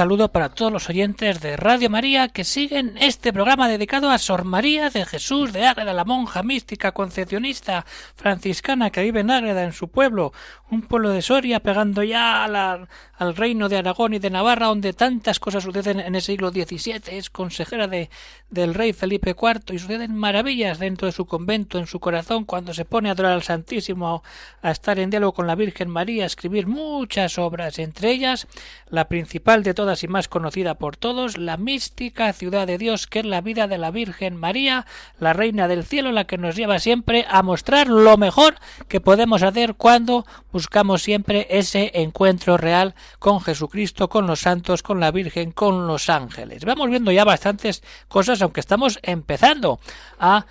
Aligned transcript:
Saludo 0.00 0.32
para 0.32 0.48
todos 0.48 0.72
los 0.72 0.88
oyentes 0.88 1.42
de 1.42 1.58
Radio 1.58 1.90
María 1.90 2.28
que 2.28 2.42
siguen 2.42 2.94
este 2.96 3.34
programa 3.34 3.68
dedicado 3.68 4.08
a 4.08 4.16
Sor 4.16 4.44
María 4.44 4.88
de 4.88 5.04
Jesús 5.04 5.52
de 5.52 5.66
Ágreda, 5.66 5.92
la 5.92 6.06
monja 6.06 6.42
mística 6.42 6.92
concepcionista 6.92 7.84
franciscana 8.14 8.88
que 8.88 9.02
vive 9.02 9.20
en 9.20 9.30
Ágreda, 9.30 9.62
en 9.62 9.74
su 9.74 9.88
pueblo, 9.88 10.32
un 10.70 10.80
pueblo 10.80 11.10
de 11.10 11.20
Soria, 11.20 11.60
pegando 11.60 12.02
ya 12.02 12.44
al 12.44 13.36
reino 13.36 13.68
de 13.68 13.76
Aragón 13.76 14.14
y 14.14 14.18
de 14.18 14.30
Navarra, 14.30 14.68
donde 14.68 14.94
tantas 14.94 15.38
cosas 15.38 15.64
suceden 15.64 16.00
en 16.00 16.14
el 16.14 16.22
siglo 16.22 16.50
XVII. 16.50 17.02
Es 17.10 17.28
consejera 17.28 17.86
de, 17.86 18.08
del 18.48 18.72
rey 18.72 18.92
Felipe 18.94 19.36
IV 19.38 19.74
y 19.74 19.78
suceden 19.78 20.14
maravillas 20.14 20.78
dentro 20.78 21.06
de 21.06 21.12
su 21.12 21.26
convento, 21.26 21.78
en 21.78 21.86
su 21.86 22.00
corazón, 22.00 22.44
cuando 22.44 22.72
se 22.72 22.84
pone 22.84 23.08
a 23.08 23.12
adorar 23.12 23.32
al 23.32 23.42
Santísimo, 23.42 24.22
a 24.62 24.70
estar 24.70 24.98
en 24.98 25.10
diálogo 25.10 25.34
con 25.34 25.46
la 25.46 25.56
Virgen 25.56 25.90
María, 25.90 26.24
a 26.24 26.26
escribir 26.26 26.66
muchas 26.66 27.36
obras, 27.36 27.78
entre 27.78 28.12
ellas 28.12 28.46
la 28.88 29.08
principal 29.08 29.62
de 29.62 29.74
todas 29.74 29.89
y 30.04 30.08
más 30.08 30.28
conocida 30.28 30.76
por 30.76 30.96
todos, 30.96 31.36
la 31.36 31.56
mística 31.56 32.32
ciudad 32.32 32.66
de 32.66 32.78
Dios, 32.78 33.06
que 33.06 33.20
es 33.20 33.26
la 33.26 33.40
vida 33.40 33.66
de 33.66 33.78
la 33.78 33.90
Virgen 33.90 34.36
María, 34.36 34.86
la 35.18 35.32
Reina 35.32 35.66
del 35.66 35.84
Cielo, 35.84 36.12
la 36.12 36.26
que 36.26 36.38
nos 36.38 36.54
lleva 36.54 36.78
siempre 36.78 37.26
a 37.28 37.42
mostrar 37.42 37.88
lo 37.88 38.16
mejor 38.16 38.54
que 38.88 39.00
podemos 39.00 39.42
hacer 39.42 39.74
cuando 39.74 40.24
buscamos 40.52 41.02
siempre 41.02 41.48
ese 41.50 41.90
encuentro 41.94 42.56
real 42.56 42.94
con 43.18 43.40
Jesucristo, 43.40 44.08
con 44.08 44.26
los 44.26 44.40
santos, 44.40 44.82
con 44.82 45.00
la 45.00 45.10
Virgen, 45.10 45.50
con 45.50 45.86
los 45.86 46.08
ángeles. 46.08 46.64
Vamos 46.64 46.88
viendo 46.88 47.10
ya 47.10 47.24
bastantes 47.24 47.82
cosas, 48.08 48.40
aunque 48.42 48.60
estamos 48.60 49.00
empezando 49.02 49.80
a 50.18 50.46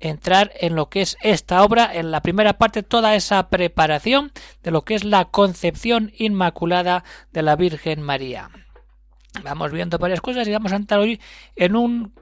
entrar 0.00 0.52
en 0.60 0.74
lo 0.74 0.88
que 0.88 1.02
es 1.02 1.16
esta 1.22 1.62
obra, 1.62 1.90
en 1.92 2.10
la 2.10 2.22
primera 2.22 2.58
parte, 2.58 2.82
toda 2.82 3.14
esa 3.14 3.48
preparación 3.48 4.32
de 4.62 4.70
lo 4.70 4.82
que 4.82 4.94
es 4.94 5.04
la 5.04 5.26
concepción 5.26 6.12
inmaculada 6.16 7.04
de 7.32 7.42
la 7.42 7.56
Virgen 7.56 8.02
María. 8.02 8.50
Vamos 9.42 9.72
viendo 9.72 9.98
varias 9.98 10.20
cosas 10.20 10.46
y 10.48 10.52
vamos 10.52 10.72
a 10.72 10.76
entrar 10.76 11.00
hoy 11.00 11.20
en 11.56 11.76
un 11.76 12.12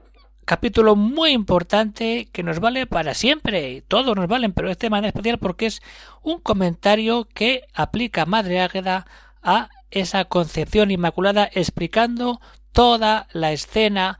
capítulo 0.45 0.95
muy 0.95 1.31
importante 1.31 2.29
que 2.31 2.43
nos 2.43 2.59
vale 2.59 2.85
para 2.85 3.13
siempre. 3.13 3.83
Todos 3.87 4.15
nos 4.15 4.27
valen, 4.27 4.53
pero 4.53 4.69
este 4.69 4.89
manera 4.89 5.09
especial 5.09 5.39
porque 5.39 5.65
es 5.65 5.81
un 6.21 6.39
comentario 6.39 7.27
que 7.33 7.63
aplica 7.73 8.25
Madre 8.25 8.61
Águeda 8.61 9.05
a 9.41 9.69
esa 9.91 10.25
concepción 10.25 10.91
inmaculada 10.91 11.49
explicando 11.51 12.39
toda 12.71 13.27
la 13.31 13.51
escena 13.51 14.19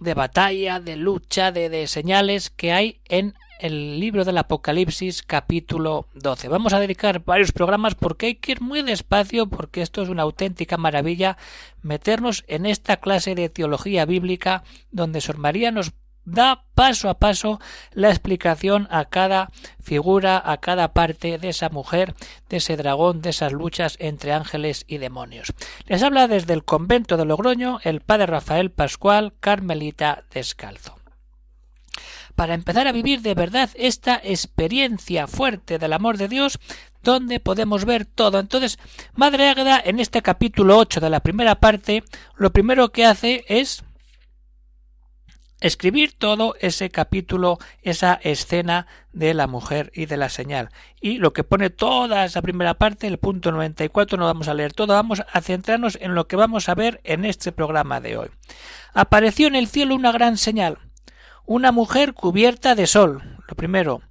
de 0.00 0.14
batalla, 0.14 0.80
de 0.80 0.96
lucha, 0.96 1.52
de, 1.52 1.68
de, 1.68 1.86
señales 1.86 2.50
que 2.50 2.72
hay 2.72 3.00
en 3.08 3.34
el 3.62 4.00
libro 4.00 4.24
del 4.24 4.38
Apocalipsis 4.38 5.22
capítulo 5.22 6.08
12. 6.14 6.48
Vamos 6.48 6.72
a 6.72 6.80
dedicar 6.80 7.24
varios 7.24 7.52
programas 7.52 7.94
porque 7.94 8.26
hay 8.26 8.34
que 8.34 8.52
ir 8.52 8.60
muy 8.60 8.82
despacio 8.82 9.46
porque 9.46 9.82
esto 9.82 10.02
es 10.02 10.08
una 10.08 10.24
auténtica 10.24 10.76
maravilla 10.76 11.38
meternos 11.80 12.42
en 12.48 12.66
esta 12.66 12.96
clase 12.96 13.36
de 13.36 13.48
teología 13.48 14.04
bíblica 14.04 14.64
donde 14.90 15.20
Sor 15.20 15.38
María 15.38 15.70
nos 15.70 15.92
da 16.24 16.64
paso 16.74 17.08
a 17.08 17.20
paso 17.20 17.60
la 17.92 18.10
explicación 18.10 18.88
a 18.90 19.04
cada 19.04 19.50
figura, 19.80 20.42
a 20.44 20.56
cada 20.58 20.92
parte 20.92 21.38
de 21.38 21.48
esa 21.48 21.68
mujer, 21.68 22.14
de 22.48 22.56
ese 22.56 22.76
dragón, 22.76 23.22
de 23.22 23.30
esas 23.30 23.52
luchas 23.52 23.96
entre 24.00 24.32
ángeles 24.32 24.84
y 24.88 24.98
demonios. 24.98 25.52
Les 25.86 26.02
habla 26.02 26.26
desde 26.26 26.52
el 26.52 26.64
convento 26.64 27.16
de 27.16 27.26
Logroño 27.26 27.78
el 27.84 28.00
padre 28.00 28.26
Rafael 28.26 28.72
Pascual, 28.72 29.34
Carmelita 29.38 30.24
Descalzo. 30.32 31.01
Para 32.34 32.54
empezar 32.54 32.86
a 32.86 32.92
vivir 32.92 33.22
de 33.22 33.34
verdad 33.34 33.70
esta 33.74 34.20
experiencia 34.22 35.26
fuerte 35.26 35.78
del 35.78 35.92
amor 35.92 36.18
de 36.18 36.28
Dios, 36.28 36.58
donde 37.02 37.40
podemos 37.40 37.84
ver 37.84 38.04
todo. 38.04 38.38
Entonces, 38.38 38.78
Madre 39.14 39.48
Águeda, 39.48 39.80
en 39.84 40.00
este 40.00 40.22
capítulo 40.22 40.78
8 40.78 41.00
de 41.00 41.10
la 41.10 41.20
primera 41.20 41.56
parte, 41.56 42.04
lo 42.36 42.52
primero 42.52 42.90
que 42.90 43.06
hace 43.06 43.44
es 43.48 43.84
escribir 45.62 46.12
todo 46.18 46.56
ese 46.60 46.90
capítulo, 46.90 47.58
esa 47.82 48.14
escena 48.22 48.86
de 49.12 49.32
la 49.32 49.46
mujer 49.46 49.92
y 49.94 50.06
de 50.06 50.16
la 50.16 50.28
señal. 50.28 50.70
Y 51.00 51.18
lo 51.18 51.32
que 51.32 51.44
pone 51.44 51.70
toda 51.70 52.24
esa 52.24 52.42
primera 52.42 52.74
parte, 52.74 53.06
el 53.06 53.18
punto 53.18 53.52
94, 53.52 54.18
no 54.18 54.24
vamos 54.24 54.48
a 54.48 54.54
leer 54.54 54.72
todo, 54.72 54.94
vamos 54.94 55.22
a 55.32 55.40
centrarnos 55.40 55.96
en 56.00 56.14
lo 56.14 56.26
que 56.26 56.36
vamos 56.36 56.68
a 56.68 56.74
ver 56.74 57.00
en 57.04 57.24
este 57.24 57.52
programa 57.52 58.00
de 58.00 58.16
hoy. 58.16 58.28
Apareció 58.92 59.46
en 59.46 59.54
el 59.54 59.68
cielo 59.68 59.94
una 59.94 60.12
gran 60.12 60.36
señal, 60.36 60.78
una 61.46 61.72
mujer 61.72 62.14
cubierta 62.14 62.74
de 62.74 62.86
sol, 62.86 63.38
lo 63.48 63.54
primero, 63.56 64.02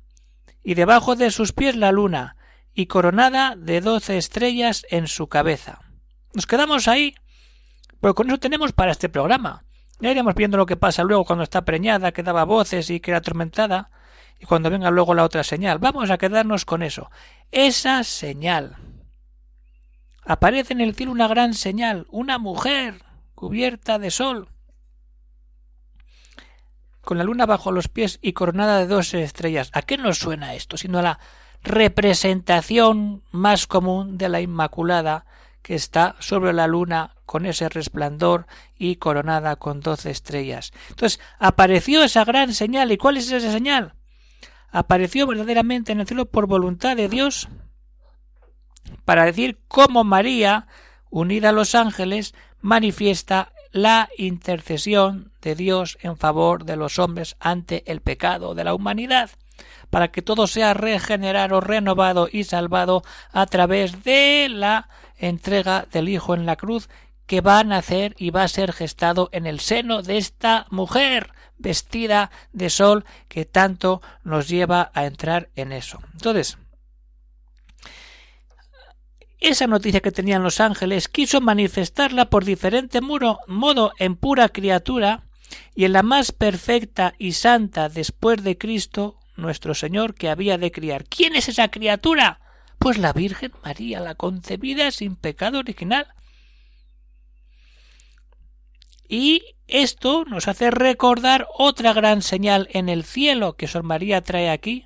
y 0.64 0.76
debajo 0.76 1.16
de 1.16 1.32
sus 1.32 1.54
pies 1.54 1.76
la 1.76 1.92
luna, 1.92 2.36
y 2.74 2.86
coronada 2.86 3.56
de 3.58 3.82
doce 3.82 4.18
estrellas 4.18 4.86
en 4.90 5.08
su 5.08 5.28
cabeza. 5.28 5.80
Nos 6.34 6.48
quedamos 6.48 6.88
ahí, 6.88 7.16
pues 8.00 8.14
con 8.14 8.28
eso 8.28 8.40
tenemos 8.40 8.72
para 8.72 8.92
este 8.92 9.10
programa. 9.10 9.66
Ya 10.00 10.12
iremos 10.12 10.34
viendo 10.36 10.58
lo 10.58 10.66
que 10.66 10.78
pasa 10.78 11.04
luego 11.04 11.26
cuando 11.26 11.44
está 11.44 11.64
preñada, 11.64 12.12
que 12.12 12.24
daba 12.24 12.44
voces 12.44 12.90
y 12.90 13.00
que 13.00 13.12
era 13.12 13.20
atormentada, 13.20 13.92
y 14.40 14.46
cuando 14.46 14.72
venga 14.72 14.90
luego 14.90 15.14
la 15.14 15.24
otra 15.24 15.44
señal. 15.44 15.78
Vamos 15.78 16.10
a 16.10 16.18
quedarnos 16.18 16.66
con 16.66 16.82
eso. 16.82 17.12
Esa 17.52 18.04
señal. 18.04 18.78
Aparece 20.26 20.74
en 20.74 20.82
el 20.82 20.96
cielo 20.96 21.12
una 21.12 21.28
gran 21.28 21.54
señal, 21.54 22.08
una 22.10 22.40
mujer 22.40 23.04
cubierta 23.36 24.00
de 24.00 24.10
sol, 24.10 24.50
con 27.04 27.18
la 27.18 27.24
luna 27.24 27.46
bajo 27.46 27.72
los 27.72 27.88
pies 27.88 28.20
y 28.22 28.34
coronada 28.34 28.80
de 28.80 28.88
dos 28.88 29.14
estrellas. 29.14 29.70
¿A 29.74 29.82
qué 29.82 29.98
nos 29.98 30.20
suena 30.20 30.54
esto? 30.54 30.78
Sino 30.78 31.00
a 31.00 31.04
la 31.04 31.20
representación 31.64 33.24
más 33.32 33.68
común 33.68 34.18
de 34.18 34.30
la 34.30 34.42
Inmaculada 34.42 35.26
que 35.62 35.76
está 35.76 36.16
sobre 36.20 36.54
la 36.54 36.68
luna 36.68 37.16
con 37.26 37.46
ese 37.46 37.70
resplandor 37.70 38.48
y 38.78 38.96
coronada 38.96 39.56
con 39.56 39.80
doce 39.80 40.10
estrellas. 40.10 40.74
Entonces 40.90 41.20
apareció 41.40 42.04
esa 42.04 42.26
gran 42.26 42.54
señal. 42.54 42.92
¿Y 42.92 42.98
cuál 42.98 43.18
es 43.18 43.32
esa 43.32 43.52
señal? 43.52 43.94
Apareció 44.72 45.28
verdaderamente 45.28 45.92
en 45.92 46.00
el 46.00 46.08
cielo 46.08 46.26
por 46.26 46.48
voluntad 46.48 46.96
de 46.96 47.10
Dios 47.10 47.48
para 49.06 49.26
decir 49.26 49.60
cómo 49.68 50.04
María, 50.04 50.68
unida 51.10 51.50
a 51.50 51.54
los 51.54 51.76
ángeles, 51.76 52.34
manifiesta 52.60 53.54
la 53.72 54.10
intercesión 54.18 55.32
de 55.42 55.56
Dios 55.56 55.98
en 56.02 56.18
favor 56.18 56.66
de 56.66 56.76
los 56.76 57.00
hombres 57.00 57.36
ante 57.40 57.84
el 57.92 58.02
pecado 58.02 58.56
de 58.56 58.64
la 58.64 58.74
humanidad 58.74 59.32
para 59.90 60.10
que 60.10 60.22
todo 60.22 60.48
sea 60.48 60.74
regenerado, 60.74 61.62
renovado 61.62 62.28
y 62.32 62.46
salvado 62.46 63.04
a 63.32 63.46
través 63.46 64.04
de 64.04 64.48
la 64.50 64.90
entrega 65.18 65.86
del 65.92 66.10
Hijo 66.10 66.34
en 66.34 66.46
la 66.46 66.56
cruz 66.56 66.90
que 67.28 67.42
va 67.42 67.60
a 67.60 67.64
nacer 67.64 68.16
y 68.18 68.32
va 68.32 68.44
a 68.44 68.48
ser 68.48 68.74
gestado 68.74 69.30
en 69.32 69.46
el 69.46 69.60
seno 69.60 70.02
de 70.02 70.18
esta 70.18 70.66
mujer 70.70 71.32
vestida 71.58 72.32
de 72.52 72.70
sol 72.70 73.06
que 73.28 73.46
tanto 73.46 74.02
nos 74.24 74.50
lleva 74.50 74.92
a 74.94 75.06
entrar 75.06 75.50
en 75.56 75.72
eso. 75.72 76.00
Entonces, 76.14 76.58
esa 79.42 79.66
noticia 79.66 80.02
que 80.02 80.12
tenían 80.12 80.44
los 80.44 80.60
ángeles 80.60 81.08
quiso 81.08 81.42
manifestarla 81.42 82.30
por 82.30 82.46
diferente 82.46 83.02
muro, 83.02 83.40
modo 83.48 83.92
en 83.98 84.16
pura 84.16 84.50
criatura 84.50 85.24
y 85.76 85.86
en 85.86 85.94
la 85.94 86.04
más 86.04 86.32
perfecta 86.32 87.16
y 87.18 87.34
santa 87.34 87.90
después 87.90 88.44
de 88.44 88.58
Cristo 88.58 89.18
nuestro 89.36 89.74
Señor 89.74 90.14
que 90.14 90.30
había 90.30 90.60
de 90.60 90.72
criar. 90.72 91.06
¿Quién 91.06 91.36
es 91.36 91.50
esa 91.50 91.70
criatura? 91.70 92.40
Pues 92.78 93.00
la 93.00 93.14
Virgen 93.14 93.52
María, 93.64 94.00
la 94.00 94.14
concebida 94.14 94.92
sin 94.92 95.16
pecado 95.16 95.60
original. 95.60 96.08
Y 99.10 99.56
esto 99.68 100.24
nos 100.26 100.48
hace 100.48 100.70
recordar 100.70 101.48
otra 101.58 101.94
gran 101.94 102.22
señal 102.22 102.70
en 102.72 102.90
el 102.90 103.04
cielo 103.04 103.56
que 103.58 103.68
Sor 103.68 103.84
María 103.84 104.22
trae 104.22 104.50
aquí. 104.50 104.86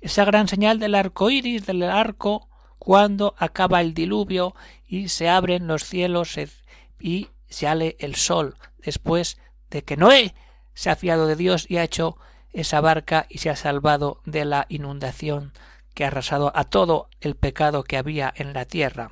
Esa 0.00 0.24
gran 0.24 0.48
señal 0.48 0.78
del 0.78 0.94
arco 0.94 1.30
iris, 1.30 1.66
del 1.66 1.84
arco, 1.84 2.48
cuando 2.86 3.34
acaba 3.36 3.80
el 3.80 3.94
diluvio 3.94 4.54
y 4.86 5.08
se 5.08 5.28
abren 5.28 5.66
los 5.66 5.82
cielos 5.82 6.38
y 7.00 7.30
sale 7.48 7.96
el 7.98 8.14
sol, 8.14 8.54
después 8.78 9.38
de 9.70 9.82
que 9.82 9.96
Noé 9.96 10.36
se 10.72 10.90
ha 10.90 10.94
fiado 10.94 11.26
de 11.26 11.34
Dios 11.34 11.68
y 11.68 11.78
ha 11.78 11.82
hecho 11.82 12.16
esa 12.52 12.80
barca 12.80 13.26
y 13.28 13.38
se 13.38 13.50
ha 13.50 13.56
salvado 13.56 14.20
de 14.24 14.44
la 14.44 14.66
inundación 14.68 15.52
que 15.94 16.04
ha 16.04 16.06
arrasado 16.06 16.52
a 16.54 16.62
todo 16.62 17.08
el 17.20 17.34
pecado 17.34 17.82
que 17.82 17.96
había 17.96 18.32
en 18.36 18.52
la 18.52 18.66
tierra. 18.66 19.10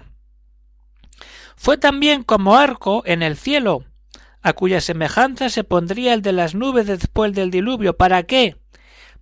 Fue 1.57 1.77
también 1.77 2.23
como 2.23 2.55
arco 2.55 3.03
en 3.07 3.25
el 3.25 3.37
cielo, 3.37 3.87
a 4.41 4.53
cuya 4.53 4.81
semejanza 4.81 5.49
se 5.49 5.65
pondría 5.65 6.15
el 6.15 6.23
de 6.23 6.31
las 6.31 6.55
nubes 6.55 6.87
después 6.87 7.33
del 7.33 7.51
diluvio. 7.51 7.97
¿Para 7.97 8.23
qué? 8.23 8.57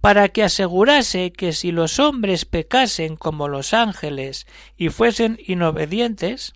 Para 0.03 0.29
que 0.29 0.43
asegurase 0.43 1.33
que 1.33 1.53
si 1.53 1.73
los 1.73 1.99
hombres 1.99 2.45
pecasen 2.45 3.17
como 3.17 3.49
los 3.49 3.73
ángeles 3.73 4.47
y 4.77 4.91
fuesen 4.91 5.39
inobedientes, 5.47 6.53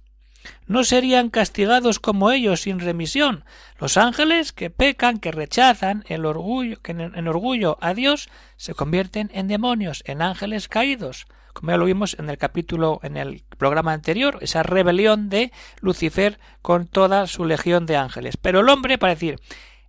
no 0.67 0.85
serían 0.85 1.31
castigados 1.31 1.99
como 1.99 2.31
ellos 2.31 2.63
sin 2.63 2.81
remisión. 2.81 3.45
Los 3.79 3.97
ángeles 3.97 4.53
que 4.53 4.69
pecan, 4.69 5.19
que 5.19 5.33
rechazan 5.33 6.05
el 6.09 6.27
orgullo, 6.27 6.83
que 6.83 6.93
en 6.93 7.29
orgullo 7.29 7.79
a 7.81 7.95
Dios, 7.95 8.29
se 8.57 8.75
convierten 8.75 9.31
en 9.33 9.49
demonios, 9.49 10.03
en 10.07 10.21
ángeles 10.21 10.69
caídos 10.69 11.27
como 11.57 11.71
ya 11.71 11.79
lo 11.79 11.87
vimos 11.87 12.17
en 12.19 12.29
el 12.29 12.37
capítulo, 12.37 13.01
en 13.03 13.17
el 13.17 13.43
programa 13.57 13.95
anterior, 13.95 14.37
esa 14.43 14.63
rebelión 14.63 15.31
de 15.31 15.53
Lucifer 15.81 16.39
con 16.61 16.87
toda 16.87 17.27
su 17.27 17.47
legión 17.47 17.87
de 17.87 17.97
ángeles. 17.97 18.37
Pero 18.37 18.61
el 18.61 18.69
hombre, 18.69 18.99
para 18.99 19.15
decir, 19.15 19.41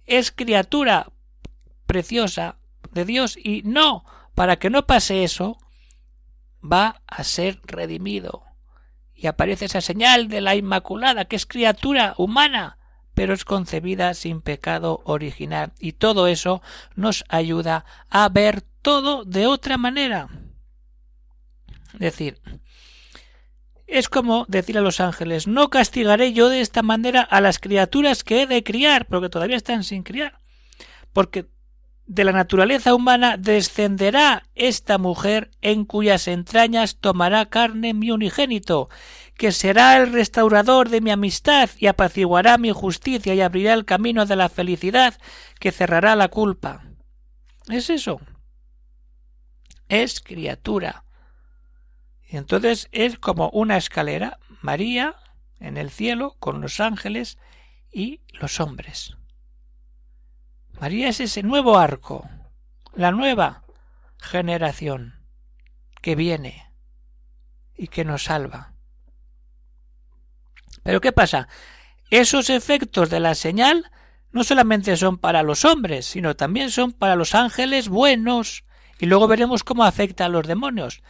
es 0.06 0.32
criatura 0.32 1.12
preciosa 1.86 2.56
Dios 3.06 3.38
y 3.38 3.62
no, 3.64 4.06
para 4.36 4.58
que 4.58 4.70
no 4.70 4.86
pase 4.86 5.24
eso, 5.24 5.58
va 6.64 7.02
a 7.08 7.24
ser 7.24 7.60
redimido. 7.64 8.44
Y 9.14 9.28
aparece 9.28 9.66
esa 9.66 9.82
señal 9.82 10.28
de 10.28 10.42
la 10.42 10.56
Inmaculada, 10.56 11.26
que 11.26 11.36
es 11.36 11.46
criatura 11.46 12.14
humana, 12.18 12.78
pero 13.14 13.34
es 13.34 13.46
concebida 13.46 14.14
sin 14.14 14.42
pecado 14.42 15.02
original. 15.06 15.74
Y 15.80 15.94
todo 15.94 16.28
eso 16.28 16.62
nos 16.96 17.26
ayuda 17.30 17.86
a 18.10 18.30
ver 18.30 18.62
todo 18.62 19.26
de 19.26 19.48
otra 19.48 19.78
manera 19.78 20.30
decir, 22.00 22.40
es 23.86 24.10
como 24.10 24.46
decir 24.48 24.78
a 24.78 24.82
los 24.82 25.00
ángeles, 25.00 25.48
no 25.48 25.70
castigaré 25.70 26.34
yo 26.34 26.50
de 26.50 26.62
esta 26.62 26.84
manera 26.84 27.22
a 27.22 27.42
las 27.42 27.60
criaturas 27.60 28.24
que 28.24 28.44
he 28.44 28.48
de 28.48 28.64
criar, 28.64 29.08
porque 29.08 29.30
todavía 29.30 29.58
están 29.58 29.84
sin 29.84 30.04
criar, 30.04 30.40
porque 31.14 31.48
de 32.08 32.24
la 32.24 32.32
naturaleza 32.32 32.96
humana 32.96 33.38
descenderá 33.38 34.44
esta 34.56 34.98
mujer 34.98 35.52
en 35.62 35.86
cuyas 35.86 36.28
entrañas 36.28 36.98
tomará 36.98 37.48
carne 37.48 37.94
mi 37.94 38.12
unigénito, 38.12 38.90
que 39.36 39.52
será 39.52 39.98
el 39.98 40.12
restaurador 40.12 40.90
de 40.90 41.02
mi 41.02 41.12
amistad 41.12 41.70
y 41.78 41.88
apaciguará 41.88 42.58
mi 42.58 42.72
justicia 42.72 43.36
y 43.36 43.42
abrirá 43.42 43.74
el 43.74 43.86
camino 43.86 44.26
de 44.26 44.36
la 44.36 44.50
felicidad 44.50 45.16
que 45.60 45.72
cerrará 45.72 46.16
la 46.16 46.30
culpa. 46.30 46.84
Es 47.70 47.90
eso. 47.90 48.20
Es 49.90 50.20
criatura 50.22 51.04
y 52.30 52.38
entonces 52.38 52.90
es 52.92 53.18
como 53.18 53.50
una 53.50 53.78
escalera, 53.78 54.40
María 54.62 55.16
en 55.60 55.78
el 55.78 55.90
cielo 55.90 56.36
con 56.40 56.62
los 56.62 56.80
ángeles 56.80 57.38
y 57.92 58.22
los 58.34 58.60
hombres. 58.60 59.16
María 60.80 61.10
es 61.10 61.20
ese 61.20 61.42
nuevo 61.42 61.78
arco, 61.80 62.30
la 62.94 63.12
nueva 63.12 63.64
generación 64.20 65.28
que 66.02 66.16
viene 66.16 66.72
y 67.76 67.88
que 67.88 68.06
nos 68.06 68.26
salva. 68.26 68.74
Pero 70.84 71.02
¿qué 71.02 71.12
pasa? 71.12 71.48
Esos 72.12 72.50
efectos 72.50 73.10
de 73.10 73.20
la 73.20 73.34
señal 73.34 73.92
no 74.32 74.44
solamente 74.44 74.96
son 74.98 75.18
para 75.18 75.42
los 75.42 75.66
hombres, 75.66 76.06
sino 76.06 76.36
también 76.36 76.70
son 76.70 76.94
para 76.94 77.16
los 77.16 77.34
ángeles 77.34 77.90
buenos, 77.90 78.64
y 79.00 79.08
luego 79.08 79.28
veremos 79.28 79.64
cómo 79.64 79.84
afecta 79.84 80.26
a 80.26 80.30
los 80.30 80.48
demonios. 80.48 81.02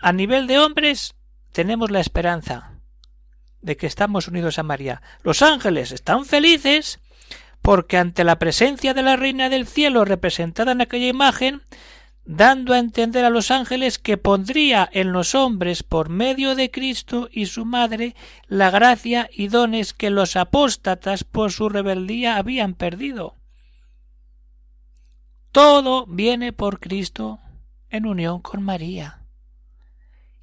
A 0.00 0.12
nivel 0.12 0.46
de 0.46 0.58
hombres 0.58 1.14
tenemos 1.52 1.90
la 1.90 2.00
esperanza 2.00 2.80
de 3.60 3.76
que 3.76 3.86
estamos 3.86 4.28
unidos 4.28 4.58
a 4.58 4.62
María. 4.62 5.02
Los 5.22 5.42
ángeles 5.42 5.92
están 5.92 6.24
felices 6.24 7.00
porque 7.64 7.96
ante 7.96 8.24
la 8.24 8.38
presencia 8.38 8.92
de 8.92 9.02
la 9.02 9.16
Reina 9.16 9.48
del 9.48 9.66
Cielo 9.66 10.04
representada 10.04 10.72
en 10.72 10.82
aquella 10.82 11.06
imagen, 11.06 11.62
dando 12.26 12.74
a 12.74 12.78
entender 12.78 13.24
a 13.24 13.30
los 13.30 13.50
ángeles 13.50 13.98
que 13.98 14.18
pondría 14.18 14.86
en 14.92 15.12
los 15.12 15.34
hombres 15.34 15.82
por 15.82 16.10
medio 16.10 16.56
de 16.56 16.70
Cristo 16.70 17.30
y 17.32 17.46
su 17.46 17.64
Madre 17.64 18.14
la 18.48 18.68
gracia 18.68 19.30
y 19.32 19.48
dones 19.48 19.94
que 19.94 20.10
los 20.10 20.36
apóstatas 20.36 21.24
por 21.24 21.52
su 21.52 21.70
rebeldía 21.70 22.36
habían 22.36 22.74
perdido. 22.74 23.34
Todo 25.50 26.04
viene 26.04 26.52
por 26.52 26.80
Cristo 26.80 27.40
en 27.88 28.04
unión 28.04 28.42
con 28.42 28.62
María. 28.62 29.22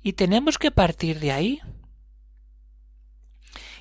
Y 0.02 0.14
tenemos 0.14 0.58
que 0.58 0.72
partir 0.72 1.20
de 1.20 1.34
ahí. 1.34 1.62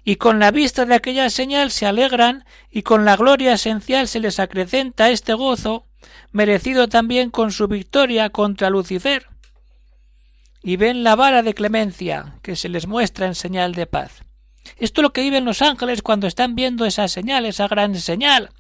Y 0.05 0.17
con 0.17 0.39
la 0.39 0.51
vista 0.51 0.87
de 0.87 0.95
aquella 0.95 1.29
señal 1.31 1.71
se 1.71 1.87
alegran 1.87 2.45
y 2.71 2.83
con 2.83 3.05
la 3.05 3.17
gloria 3.17 3.55
esencial 3.55 4.09
se 4.09 4.21
les 4.21 4.41
acrecenta 4.41 5.11
este 5.11 5.35
gozo, 5.35 5.87
merecido 6.33 6.89
también 6.89 7.31
con 7.31 7.53
su 7.53 7.69
victoria 7.69 8.31
contra 8.31 8.71
Lucifer. 8.71 9.27
Y 10.63 10.77
ven 10.77 11.05
la 11.05 11.17
vara 11.17 11.43
de 11.43 11.55
clemencia 11.55 12.35
que 12.43 12.57
se 12.57 12.69
les 12.69 12.87
muestra 12.87 13.27
en 13.27 13.35
señal 13.35 13.75
de 13.75 13.87
paz. 13.87 14.23
Esto 14.77 15.01
es 15.01 15.03
lo 15.03 15.13
que 15.13 15.23
viven 15.23 15.45
los 15.45 15.63
ángeles 15.63 16.03
cuando 16.03 16.27
están 16.27 16.55
viendo 16.55 16.85
esa 16.85 17.09
señal, 17.09 17.47
esa 17.47 17.69
gran 17.69 17.95
señal, 17.97 18.51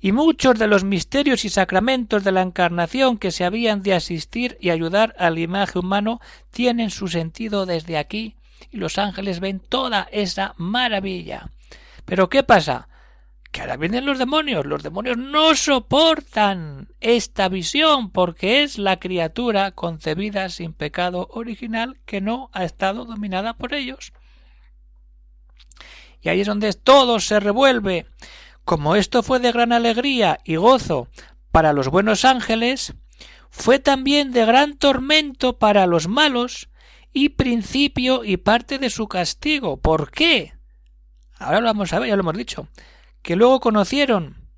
y 0.00 0.12
muchos 0.12 0.58
de 0.58 0.66
los 0.66 0.84
misterios 0.84 1.44
y 1.44 1.48
sacramentos 1.48 2.24
de 2.24 2.32
la 2.32 2.42
encarnación 2.42 3.18
que 3.18 3.30
se 3.30 3.44
habían 3.44 3.82
de 3.82 3.94
asistir 3.94 4.56
y 4.60 4.70
ayudar 4.70 5.14
al 5.18 5.38
imagen 5.38 5.84
humano 5.84 6.20
tienen 6.50 6.90
su 6.90 7.08
sentido 7.08 7.66
desde 7.66 7.98
aquí, 7.98 8.36
y 8.70 8.76
los 8.76 8.98
ángeles 8.98 9.40
ven 9.40 9.60
toda 9.60 10.08
esa 10.12 10.54
maravilla. 10.56 11.50
Pero 12.04 12.28
¿qué 12.28 12.42
pasa? 12.42 12.88
Que 13.52 13.60
ahora 13.62 13.76
vienen 13.76 14.06
los 14.06 14.18
demonios. 14.18 14.66
Los 14.66 14.82
demonios 14.82 15.16
no 15.16 15.54
soportan 15.54 16.88
esta 17.00 17.48
visión 17.48 18.10
porque 18.10 18.62
es 18.62 18.78
la 18.78 18.98
criatura 18.98 19.72
concebida 19.72 20.48
sin 20.48 20.72
pecado 20.72 21.28
original 21.30 21.98
que 22.06 22.20
no 22.20 22.50
ha 22.52 22.64
estado 22.64 23.04
dominada 23.04 23.54
por 23.54 23.74
ellos. 23.74 24.12
Y 26.22 26.28
ahí 26.28 26.40
es 26.40 26.46
donde 26.46 26.72
todo 26.72 27.20
se 27.20 27.40
revuelve. 27.40 28.06
Como 28.64 28.94
esto 28.94 29.22
fue 29.22 29.40
de 29.40 29.52
gran 29.52 29.72
alegría 29.72 30.38
y 30.44 30.56
gozo 30.56 31.08
para 31.50 31.72
los 31.72 31.88
buenos 31.88 32.24
ángeles, 32.24 32.94
fue 33.50 33.78
también 33.78 34.32
de 34.32 34.46
gran 34.46 34.76
tormento 34.76 35.58
para 35.58 35.86
los 35.86 36.08
malos 36.08 36.69
y 37.12 37.30
principio 37.30 38.24
y 38.24 38.36
parte 38.36 38.78
de 38.78 38.90
su 38.90 39.08
castigo. 39.08 39.78
¿Por 39.78 40.10
qué? 40.10 40.54
Ahora 41.38 41.60
lo 41.60 41.66
vamos 41.66 41.92
a 41.92 41.98
ver, 41.98 42.08
ya 42.08 42.16
lo 42.16 42.22
hemos 42.22 42.36
dicho. 42.36 42.68
Que 43.22 43.36
luego 43.36 43.60
conocieron 43.60 44.48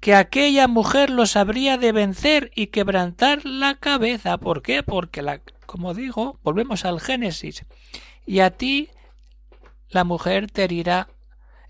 que 0.00 0.14
aquella 0.14 0.68
mujer 0.68 1.10
los 1.10 1.36
habría 1.36 1.78
de 1.78 1.92
vencer 1.92 2.50
y 2.54 2.66
quebrantar 2.68 3.44
la 3.44 3.74
cabeza. 3.76 4.38
¿Por 4.38 4.62
qué? 4.62 4.82
Porque 4.82 5.22
la, 5.22 5.40
como 5.66 5.94
digo, 5.94 6.38
volvemos 6.42 6.84
al 6.84 7.00
Génesis. 7.00 7.64
Y 8.26 8.40
a 8.40 8.50
ti 8.50 8.90
la 9.88 10.04
mujer 10.04 10.50
te 10.50 10.64
herirá 10.64 11.08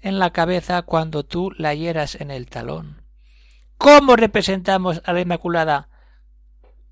en 0.01 0.19
la 0.19 0.33
cabeza 0.33 0.83
cuando 0.83 1.25
tú 1.25 1.53
la 1.57 1.75
hieras 1.75 2.17
en 2.17 2.31
el 2.31 2.47
talón. 2.47 3.03
¿Cómo 3.79 4.17
representamos 4.17 5.01
a 5.05 5.13
la 5.13 5.21
Inmaculada? 5.21 5.89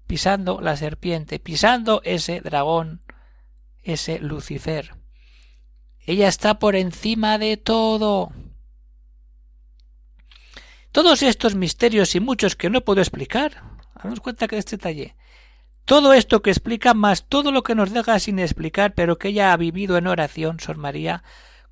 Pisando 0.07 0.61
la 0.61 0.76
serpiente, 0.76 1.38
pisando 1.38 2.02
ese 2.05 2.41
dragón, 2.41 3.02
ese 3.83 4.19
Lucifer. 4.19 4.95
Ella 6.05 6.29
está 6.29 6.59
por 6.59 6.75
encima 6.75 7.39
de 7.39 7.57
todo. 7.57 8.33
Todos 10.91 11.23
estos 11.23 11.55
misterios 11.55 12.15
y 12.15 12.21
muchos 12.21 12.57
que 12.57 12.71
no 12.71 12.83
puedo 12.83 13.01
explicar, 13.01 13.62
damos 14.03 14.21
cuenta 14.21 14.49
que 14.49 14.59
este 14.59 14.77
detalle, 14.77 15.17
todo 15.85 16.12
esto 16.12 16.43
que 16.43 16.51
explica 16.51 16.95
más 16.95 17.27
todo 17.29 17.51
lo 17.51 17.62
que 17.62 17.75
nos 17.75 17.93
deja 17.93 18.19
sin 18.19 18.39
explicar, 18.39 18.95
pero 18.95 19.19
que 19.19 19.29
ella 19.29 19.53
ha 19.53 19.57
vivido 19.57 19.97
en 19.97 20.07
oración, 20.07 20.61
Sor 20.61 20.77
María, 20.77 21.23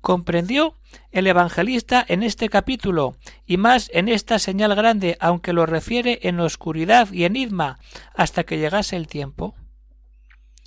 comprendió 0.01 0.77
el 1.11 1.27
evangelista 1.27 2.03
en 2.07 2.23
este 2.23 2.49
capítulo 2.49 3.15
y 3.45 3.57
más 3.57 3.89
en 3.93 4.09
esta 4.09 4.39
señal 4.39 4.75
grande, 4.75 5.17
aunque 5.19 5.53
lo 5.53 5.65
refiere 5.65 6.19
en 6.23 6.39
oscuridad 6.39 7.11
y 7.11 7.23
enigma 7.23 7.79
hasta 8.15 8.43
que 8.43 8.57
llegase 8.57 8.95
el 8.95 9.07
tiempo. 9.07 9.55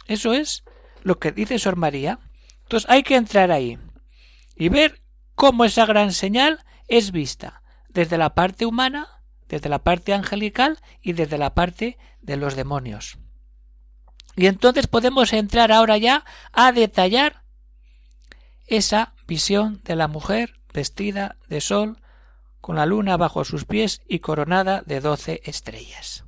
Eso 0.07 0.33
es 0.33 0.65
lo 1.05 1.21
que 1.21 1.31
dice 1.31 1.61
Sor 1.61 1.77
María. 1.77 2.19
Entonces 2.63 2.91
hay 2.91 3.05
que 3.05 3.15
entrar 3.15 3.53
ahí 3.53 3.79
y 4.57 4.69
ver 4.69 5.01
cómo 5.37 5.65
esa 5.65 5.87
gran 5.87 6.13
señal 6.13 6.65
es 6.89 7.13
vista 7.13 7.63
desde 7.89 8.19
la 8.19 8.35
parte 8.35 8.67
humana, 8.67 9.09
desde 9.49 9.69
la 9.69 9.79
parte 9.79 10.13
angelical 10.13 10.81
y 11.01 11.13
desde 11.13 11.39
la 11.39 11.55
parte 11.55 11.99
de 12.23 12.37
los 12.37 12.57
demonios. 12.57 13.19
Y 14.37 14.47
entonces 14.47 14.89
podemos 14.89 15.33
entrar 15.33 15.71
ahora 15.71 15.97
ya 15.97 16.25
a 16.53 16.73
detallar 16.73 17.45
esa 18.67 19.15
visión 19.29 19.81
de 19.85 19.95
la 19.95 20.09
mujer 20.09 20.61
vestida 20.73 21.37
de 21.49 21.61
sol, 21.61 22.01
con 22.61 22.77
la 22.77 22.87
luna 22.87 23.17
bajo 23.17 23.45
sus 23.45 23.65
pies 23.67 24.01
y 24.09 24.21
coronada 24.21 24.83
de 24.87 25.01
doce 25.01 25.41
estrellas. 25.45 26.24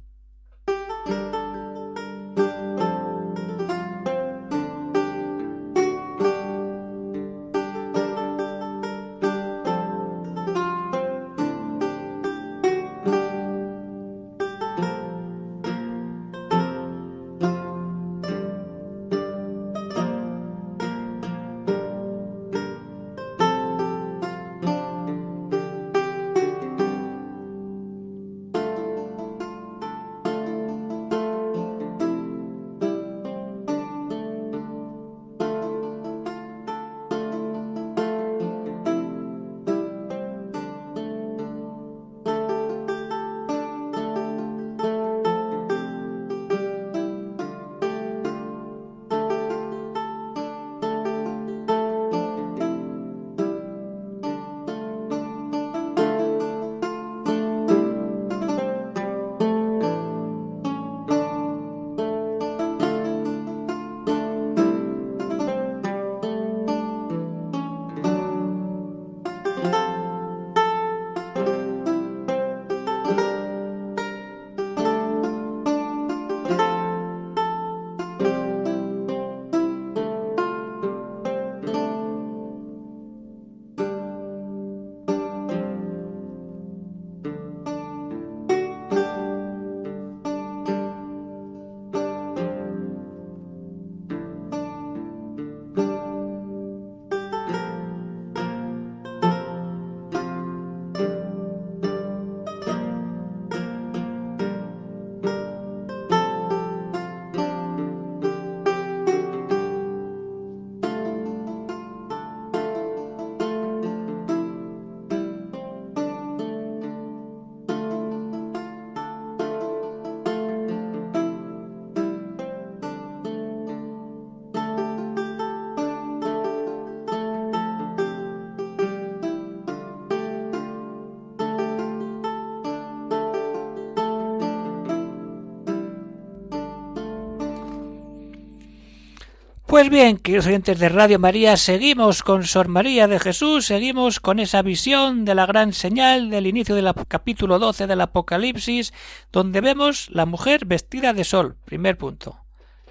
Pues 139.76 139.90
bien, 139.90 140.16
queridos 140.16 140.46
oyentes 140.46 140.78
de 140.78 140.88
Radio 140.88 141.18
María, 141.18 141.58
seguimos 141.58 142.22
con 142.22 142.44
Sor 142.44 142.68
María 142.68 143.08
de 143.08 143.20
Jesús, 143.20 143.66
seguimos 143.66 144.20
con 144.20 144.38
esa 144.38 144.62
visión 144.62 145.26
de 145.26 145.34
la 145.34 145.44
gran 145.44 145.74
señal 145.74 146.30
del 146.30 146.46
inicio 146.46 146.74
del 146.74 146.90
capítulo 147.08 147.58
12 147.58 147.86
del 147.86 148.00
Apocalipsis, 148.00 148.94
donde 149.30 149.60
vemos 149.60 150.08
la 150.08 150.24
mujer 150.24 150.64
vestida 150.64 151.12
de 151.12 151.24
sol, 151.24 151.58
primer 151.66 151.98
punto. 151.98 152.38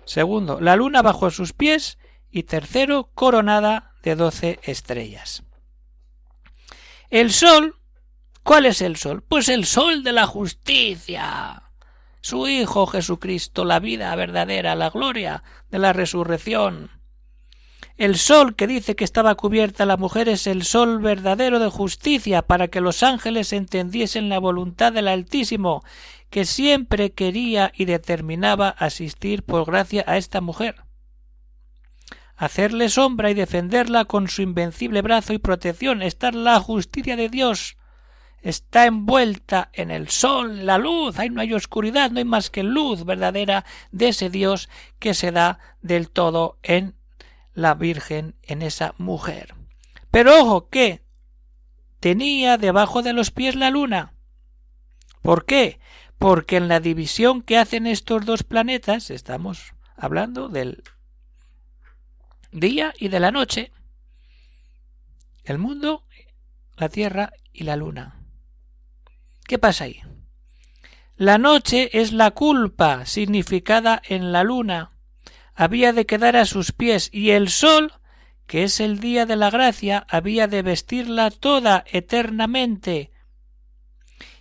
Segundo, 0.04 0.62
la 0.62 0.75
luna 0.75 1.01
bajo 1.01 1.32
sus 1.32 1.54
pies 1.54 1.98
y 2.30 2.44
tercero, 2.44 3.10
coronada 3.15 3.96
de 4.04 4.15
doce 4.15 4.60
estrellas. 4.62 5.42
El 7.10 7.34
sol, 7.34 7.80
¿cuál 8.44 8.68
es 8.68 8.84
el 8.84 8.96
sol? 8.96 9.24
Pues 9.27 9.50
el 9.50 9.65
sol 9.65 10.04
de 10.04 10.12
la 10.12 10.27
justicia 10.27 11.64
su 12.25 12.48
Hijo 12.48 12.88
Jesucristo, 12.88 13.65
la 13.65 13.79
vida 13.79 14.15
verdadera, 14.15 14.74
la 14.74 14.89
gloria 14.89 15.44
de 15.70 15.77
la 15.77 15.94
resurrección. 15.94 16.89
El 17.98 18.17
sol 18.17 18.55
que 18.55 18.65
dice 18.65 18.96
que 18.96 19.03
estaba 19.03 19.36
cubierta 19.36 19.86
la 19.86 19.96
mujer 19.96 20.27
es 20.27 20.48
el 20.48 20.63
sol 20.63 20.98
verdadero 20.98 21.60
de 21.60 21.70
justicia 21.70 22.41
para 22.41 22.67
que 22.67 22.82
los 22.82 23.03
ángeles 23.03 23.53
entendiesen 23.53 24.27
la 24.27 24.39
voluntad 24.39 24.91
del 24.91 25.08
Altísimo, 25.08 25.84
que 26.32 26.46
siempre 26.46 27.12
quería 27.12 27.72
y 27.75 27.86
determinaba 27.86 28.70
asistir 28.70 29.44
por 29.44 29.63
gracia 29.67 30.03
a 30.08 30.17
esta 30.17 30.41
mujer 30.41 30.77
hacerle 32.38 32.89
sombra 32.89 33.29
y 33.29 33.34
defenderla 33.36 34.03
con 34.03 34.27
su 34.27 34.41
invencible 34.41 35.01
brazo 35.03 35.32
y 35.32 35.38
protección, 35.38 36.01
estar 36.01 36.34
la 36.36 36.60
justicia 36.60 37.15
de 37.15 37.29
Dios, 37.29 37.77
está 38.45 38.85
envuelta 38.85 39.69
en 39.73 39.89
el 39.89 40.07
sol, 40.09 40.67
la 40.67 40.77
luz, 40.77 41.17
ahí 41.17 41.31
no 41.31 41.41
hay 41.41 41.51
oscuridad, 41.53 42.11
no 42.11 42.19
hay 42.19 42.25
más 42.25 42.51
que 42.51 42.61
luz 42.61 43.03
verdadera 43.03 43.65
de 43.91 44.09
ese 44.09 44.29
Dios 44.29 44.69
que 44.99 45.15
se 45.15 45.31
da 45.31 45.57
del 45.81 46.11
todo 46.11 46.59
en 46.61 46.93
la 47.55 47.73
Virgen, 47.73 48.35
en 48.43 48.61
esa 48.61 48.93
mujer. 48.99 49.55
Pero 50.11 50.39
ojo 50.39 50.69
que 50.69 51.01
tenía 51.99 52.59
debajo 52.59 53.01
de 53.01 53.13
los 53.13 53.31
pies 53.31 53.55
la 53.55 53.71
luna. 53.71 54.13
¿Por 55.23 55.45
qué? 55.45 55.79
Porque 56.19 56.57
en 56.57 56.67
la 56.67 56.79
división 56.79 57.41
que 57.41 57.57
hacen 57.57 57.87
estos 57.87 58.25
dos 58.27 58.43
planetas, 58.43 59.09
estamos 59.09 59.73
hablando 59.97 60.49
del 60.49 60.83
día 62.51 62.93
y 62.99 63.07
de 63.07 63.19
la 63.19 63.31
noche, 63.31 63.71
el 65.45 65.57
mundo, 65.57 66.03
la 66.77 66.89
Tierra 66.89 67.33
y 67.51 67.63
la 67.63 67.75
Luna. 67.75 68.25
¿Qué 69.47 69.59
pasa 69.59 69.83
ahí? 69.83 70.01
La 71.17 71.37
noche 71.37 72.01
es 72.01 72.11
la 72.11 72.31
culpa 72.31 73.05
significada 73.05 74.01
en 74.03 74.31
la 74.31 74.43
luna. 74.43 74.91
Había 75.53 75.93
de 75.93 76.05
quedar 76.05 76.35
a 76.35 76.45
sus 76.45 76.71
pies 76.71 77.09
y 77.13 77.29
el 77.29 77.49
sol, 77.49 77.93
que 78.47 78.63
es 78.63 78.79
el 78.79 78.99
día 78.99 79.25
de 79.25 79.35
la 79.35 79.49
gracia, 79.49 80.05
había 80.09 80.47
de 80.47 80.61
vestirla 80.61 81.31
toda 81.31 81.85
eternamente. 81.91 83.11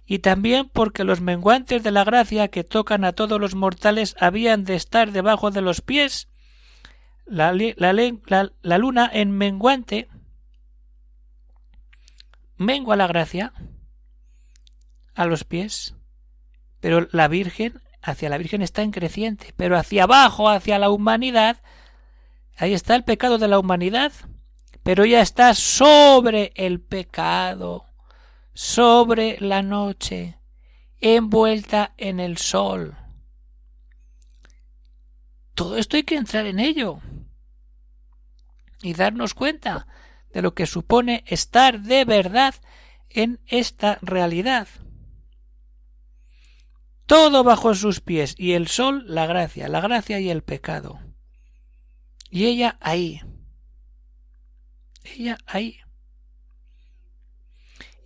Y 0.06 0.18
también 0.18 0.68
porque 0.68 1.04
los 1.04 1.20
menguantes 1.20 1.82
de 1.82 1.90
la 1.90 2.04
gracia 2.04 2.48
que 2.48 2.64
tocan 2.64 3.04
a 3.04 3.12
todos 3.12 3.40
los 3.40 3.54
mortales 3.54 4.16
habían 4.18 4.64
de 4.64 4.74
estar 4.74 5.12
debajo 5.12 5.50
de 5.50 5.60
los 5.60 5.80
pies. 5.80 6.28
La, 7.26 7.52
la, 7.52 8.78
luna 8.78 9.10
en 9.12 9.30
menguante 9.30 10.08
mengua 12.56 12.96
la 12.96 13.06
gracia 13.06 13.52
a 15.14 15.26
los 15.26 15.44
pies, 15.44 15.94
pero 16.80 17.08
la 17.12 17.28
Virgen, 17.28 17.80
hacia 18.02 18.28
la 18.28 18.38
Virgen 18.38 18.62
está 18.62 18.82
en 18.82 18.90
creciente, 18.90 19.54
pero 19.56 19.78
hacia 19.78 20.04
abajo, 20.04 20.48
hacia 20.48 20.78
la 20.78 20.90
humanidad, 20.90 21.62
ahí 22.56 22.74
está 22.74 22.94
el 22.94 23.04
pecado 23.04 23.38
de 23.38 23.48
la 23.48 23.58
humanidad, 23.58 24.12
pero 24.82 25.04
ya 25.04 25.20
está 25.20 25.54
sobre 25.54 26.52
el 26.56 26.80
pecado, 26.80 27.86
sobre 28.52 29.38
la 29.40 29.62
noche, 29.62 30.38
envuelta 31.00 31.94
en 31.96 32.20
el 32.20 32.36
sol. 32.36 32.96
Todo 35.54 35.78
esto 35.78 35.96
hay 35.96 36.02
que 36.02 36.16
entrar 36.16 36.46
en 36.46 36.58
ello 36.58 37.00
y 38.82 38.92
darnos 38.92 39.32
cuenta 39.32 39.86
de 40.32 40.42
lo 40.42 40.54
que 40.54 40.66
supone 40.66 41.24
estar 41.26 41.80
de 41.80 42.04
verdad 42.04 42.54
en 43.08 43.40
esta 43.46 43.98
realidad 44.02 44.66
todo 47.06 47.44
bajo 47.44 47.74
sus 47.74 48.00
pies, 48.00 48.34
y 48.38 48.52
el 48.52 48.68
sol 48.68 49.04
la 49.06 49.26
gracia, 49.26 49.68
la 49.68 49.80
gracia 49.80 50.20
y 50.20 50.30
el 50.30 50.42
pecado. 50.42 51.00
Y 52.30 52.46
ella 52.46 52.78
ahí. 52.80 53.20
Ella 55.04 55.38
ahí. 55.46 55.78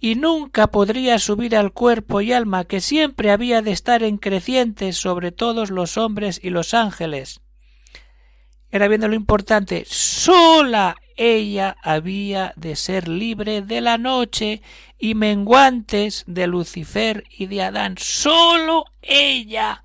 Y 0.00 0.14
nunca 0.14 0.68
podría 0.68 1.18
subir 1.18 1.56
al 1.56 1.72
cuerpo 1.72 2.20
y 2.20 2.32
alma 2.32 2.64
que 2.64 2.80
siempre 2.80 3.30
había 3.30 3.62
de 3.62 3.72
estar 3.72 4.02
en 4.02 4.18
creciente 4.18 4.92
sobre 4.92 5.32
todos 5.32 5.70
los 5.70 5.96
hombres 5.96 6.40
y 6.42 6.50
los 6.50 6.74
ángeles. 6.74 7.40
Era 8.70 8.88
viendo 8.88 9.08
lo 9.08 9.14
importante, 9.14 9.84
sola 9.86 10.96
ella 11.18 11.76
había 11.82 12.52
de 12.54 12.76
ser 12.76 13.08
libre 13.08 13.60
de 13.60 13.80
la 13.80 13.98
noche 13.98 14.62
y 14.98 15.16
menguantes 15.16 16.22
de 16.28 16.46
Lucifer 16.46 17.24
y 17.28 17.46
de 17.46 17.62
Adán. 17.64 17.96
Sólo 17.98 18.84
ella. 19.02 19.82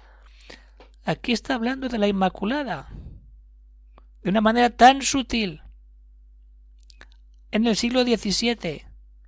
Aquí 1.03 1.31
está 1.31 1.55
hablando 1.55 1.89
de 1.89 1.97
la 1.97 2.07
Inmaculada. 2.07 2.89
De 4.21 4.29
una 4.29 4.41
manera 4.41 4.69
tan 4.69 5.01
sutil. 5.01 5.63
En 7.49 7.65
el 7.65 7.75
siglo 7.77 8.03
XVII, 8.03 8.85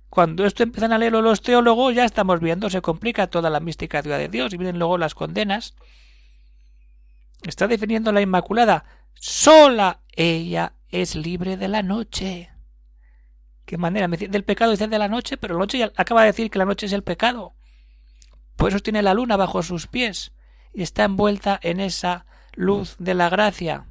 cuando 0.08 0.46
esto 0.46 0.62
empiezan 0.62 0.92
a 0.92 0.98
leerlo 0.98 1.22
los 1.22 1.42
teólogos, 1.42 1.92
ya 1.92 2.04
estamos 2.04 2.38
viendo, 2.38 2.70
se 2.70 2.82
complica 2.82 3.26
toda 3.26 3.50
la 3.50 3.58
mística 3.58 4.00
de 4.00 4.28
Dios 4.28 4.54
y 4.54 4.56
vienen 4.56 4.78
luego 4.78 4.96
las 4.96 5.16
condenas. 5.16 5.74
Está 7.42 7.66
definiendo 7.66 8.12
la 8.12 8.20
Inmaculada. 8.20 8.84
Sola 9.18 10.00
ella 10.12 10.74
es 10.88 11.14
libre 11.14 11.56
de 11.56 11.68
la 11.68 11.82
noche. 11.82 12.50
¿Qué 13.64 13.76
manera? 13.76 14.06
Del 14.08 14.44
pecado 14.44 14.70
dice 14.70 14.86
de 14.86 14.98
la 14.98 15.08
noche, 15.08 15.36
pero 15.36 15.54
la 15.54 15.60
noche 15.60 15.78
ya 15.78 15.92
acaba 15.96 16.22
de 16.22 16.28
decir 16.28 16.50
que 16.50 16.58
la 16.58 16.64
noche 16.64 16.86
es 16.86 16.92
el 16.92 17.02
pecado. 17.02 17.54
Por 18.56 18.70
eso 18.70 18.80
tiene 18.80 19.02
la 19.02 19.14
luna 19.14 19.36
bajo 19.36 19.62
sus 19.62 19.86
pies 19.86 20.32
y 20.72 20.82
está 20.82 21.04
envuelta 21.04 21.58
en 21.62 21.80
esa 21.80 22.26
luz 22.54 22.96
de 22.98 23.14
la 23.14 23.28
gracia. 23.28 23.86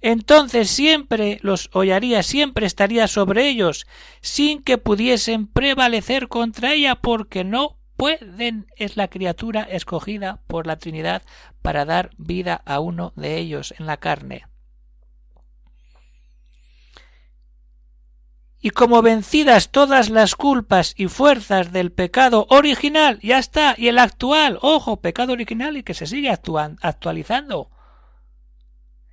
Entonces 0.00 0.70
siempre 0.70 1.38
los 1.42 1.68
hollaría, 1.72 2.22
siempre 2.22 2.66
estaría 2.66 3.08
sobre 3.08 3.48
ellos, 3.48 3.86
sin 4.20 4.62
que 4.62 4.78
pudiesen 4.78 5.46
prevalecer 5.46 6.28
contra 6.28 6.74
ella, 6.74 6.96
porque 6.96 7.44
no 7.44 7.78
pueden. 7.96 8.66
Es 8.76 8.96
la 8.96 9.08
criatura 9.08 9.62
escogida 9.62 10.40
por 10.46 10.66
la 10.66 10.76
Trinidad 10.76 11.22
para 11.62 11.84
dar 11.84 12.10
vida 12.18 12.62
a 12.64 12.80
uno 12.80 13.12
de 13.16 13.36
ellos 13.38 13.74
en 13.78 13.86
la 13.86 13.96
carne. 13.96 14.44
y 18.66 18.70
como 18.70 19.00
vencidas 19.00 19.70
todas 19.70 20.10
las 20.10 20.34
culpas 20.34 20.94
y 20.96 21.06
fuerzas 21.06 21.70
del 21.70 21.92
pecado 21.92 22.48
original, 22.50 23.20
ya 23.22 23.38
está, 23.38 23.76
y 23.78 23.86
el 23.86 23.96
actual, 23.96 24.58
ojo, 24.60 25.00
pecado 25.00 25.34
original 25.34 25.76
y 25.76 25.84
que 25.84 25.94
se 25.94 26.08
sigue 26.08 26.30
actualizando 26.30 27.70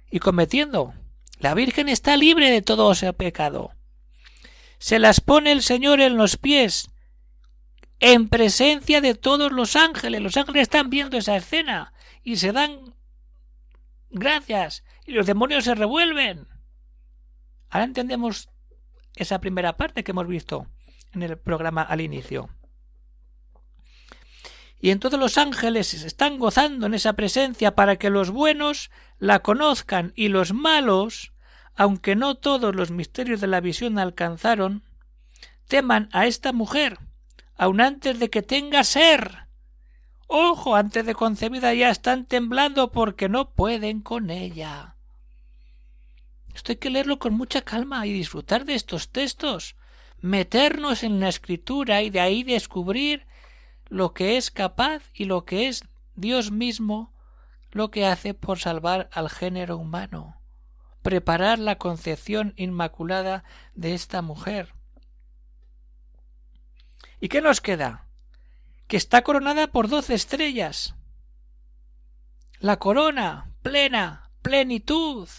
y 0.10 0.18
cometiendo. 0.18 0.96
La 1.40 1.54
Virgen 1.54 1.88
está 1.88 2.18
libre 2.18 2.50
de 2.50 2.64
todo 2.64 2.94
ese 2.94 3.14
pecado. 3.14 3.72
Se 4.80 4.98
las 4.98 5.22
pone 5.22 5.52
el 5.52 5.62
Señor 5.62 6.02
en 6.02 6.18
los 6.18 6.38
pies, 6.38 6.90
en 8.00 8.30
presencia 8.30 9.02
de 9.02 9.16
todos 9.16 9.52
los 9.52 9.76
ángeles. 9.76 10.22
Los 10.22 10.38
ángeles 10.38 10.64
están 10.64 10.90
viendo 10.90 11.18
esa 11.18 11.36
escena 11.36 11.94
y 12.24 12.38
se 12.38 12.52
dan 12.52 12.96
gracias 14.10 14.84
y 15.06 15.12
los 15.12 15.26
demonios 15.26 15.66
se 15.66 15.76
revuelven. 15.76 16.48
Ahora 17.70 17.86
entendemos 17.86 18.50
esa 19.16 19.40
primera 19.40 19.78
parte 19.78 20.04
que 20.04 20.12
hemos 20.12 20.28
visto 20.28 20.68
en 21.14 21.24
el 21.24 21.38
programa 21.38 21.82
al 21.82 22.02
inicio. 22.02 22.50
Y 24.80 24.90
en 24.90 25.00
todos 25.00 25.20
los 25.20 25.38
ángeles 25.38 25.94
están 25.94 26.38
gozando 26.40 26.88
en 26.88 26.94
esa 26.94 27.14
presencia 27.14 27.74
para 27.74 27.96
que 27.96 28.10
los 28.10 28.32
buenos 28.32 28.92
la 29.18 29.40
conozcan 29.40 30.12
y 30.16 30.28
los 30.28 30.54
malos, 30.54 31.32
aunque 31.74 32.18
no 32.18 32.36
todos 32.36 32.76
los 32.76 32.92
misterios 32.92 33.40
de 33.40 33.48
la 33.48 33.62
visión 33.62 33.98
alcanzaron, 33.98 34.84
teman 35.70 36.10
a 36.12 36.26
esta 36.26 36.52
mujer, 36.52 37.00
aun 37.56 37.82
antes 37.82 38.20
de 38.20 38.30
que 38.30 38.42
tenga 38.42 38.84
ser. 38.84 39.48
Ojo, 40.28 40.76
antes 40.76 41.06
de 41.06 41.16
concebida 41.16 41.74
ya 41.74 41.90
están 41.90 42.26
temblando 42.26 42.92
porque 42.92 43.30
no 43.30 43.52
pueden 43.52 44.02
con 44.02 44.30
ella. 44.30 44.96
Esto 46.54 46.72
hay 46.72 46.78
que 46.78 46.90
leerlo 46.90 47.20
con 47.20 47.34
mucha 47.34 47.62
calma 47.62 48.06
y 48.06 48.14
disfrutar 48.14 48.66
de 48.66 48.76
estos 48.76 49.10
textos, 49.10 49.76
meternos 50.22 51.04
en 51.04 51.20
la 51.20 51.30
escritura 51.30 52.02
y 52.02 52.10
de 52.10 52.22
ahí 52.22 52.44
descubrir 52.44 53.26
lo 53.90 54.14
que 54.14 54.38
es 54.38 54.52
capaz 54.52 55.04
y 55.14 55.26
lo 55.26 55.46
que 55.46 55.68
es 55.68 55.84
Dios 56.16 56.52
mismo 56.52 57.14
lo 57.72 57.90
que 57.90 58.06
hace 58.06 58.34
por 58.34 58.60
salvar 58.60 59.10
al 59.12 59.30
género 59.30 59.78
humano. 59.78 60.40
preparar 61.02 61.60
la 61.60 61.78
concepción 61.78 62.54
inmaculada 62.56 63.44
de 63.76 63.94
esta 63.94 64.22
mujer. 64.22 64.74
¿Y 67.24 67.30
qué 67.30 67.40
nos 67.40 67.62
queda? 67.62 68.10
Que 68.88 68.98
está 68.98 69.22
coronada 69.22 69.68
por 69.68 69.88
doce 69.88 70.14
estrellas. 70.14 70.94
La 72.60 72.80
corona 72.80 73.50
plena, 73.62 74.30
plenitud 74.42 75.30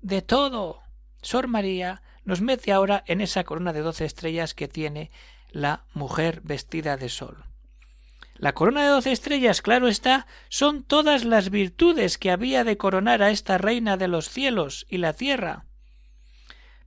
de 0.00 0.22
todo. 0.22 0.80
Sor 1.20 1.46
María 1.46 2.00
nos 2.24 2.40
mete 2.40 2.72
ahora 2.72 3.04
en 3.06 3.20
esa 3.20 3.44
corona 3.44 3.74
de 3.74 3.82
doce 3.82 4.06
estrellas 4.06 4.54
que 4.54 4.66
tiene 4.66 5.10
la 5.50 5.84
mujer 5.92 6.40
vestida 6.42 6.96
de 6.96 7.10
sol. 7.10 7.44
La 8.36 8.54
corona 8.54 8.84
de 8.84 8.88
doce 8.88 9.12
estrellas, 9.12 9.60
claro 9.60 9.88
está, 9.88 10.26
son 10.48 10.82
todas 10.82 11.26
las 11.26 11.50
virtudes 11.50 12.16
que 12.16 12.30
había 12.30 12.64
de 12.64 12.78
coronar 12.78 13.22
a 13.22 13.30
esta 13.30 13.58
reina 13.58 13.98
de 13.98 14.08
los 14.08 14.30
cielos 14.30 14.86
y 14.88 14.96
la 14.96 15.12
tierra. 15.12 15.66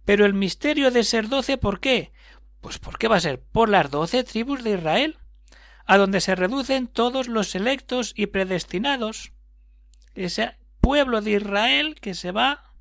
Pero 0.05 0.25
el 0.25 0.33
misterio 0.33 0.89
de 0.89 1.03
ser 1.03 1.29
doce, 1.29 1.59
¿por 1.59 1.79
qué? 1.79 2.12
Pues 2.63 2.79
porque 2.79 3.09
va 3.09 3.17
a 3.17 3.19
ser 3.19 3.41
por 3.41 3.67
las 3.67 3.91
doce 3.91 4.23
tribus 4.23 4.63
de 4.63 4.71
Israel, 4.71 5.19
a 5.85 5.97
donde 5.97 6.21
se 6.21 6.33
reducen 6.33 6.87
todos 6.87 7.27
los 7.27 7.55
electos 7.55 8.13
y 8.15 8.27
predestinados. 8.27 9.33
Ese 10.15 10.55
pueblo 10.79 11.19
de 11.19 11.31
Israel 11.31 11.95
que 11.99 12.13
se 12.13 12.31
va 12.31 12.73